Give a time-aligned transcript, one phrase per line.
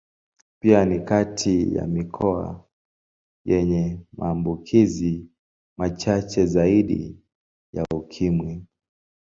[0.59, 2.65] Pia ni kati ya mikoa
[3.45, 5.27] yenye maambukizi
[5.77, 7.19] machache zaidi
[7.73, 8.65] ya Ukimwi.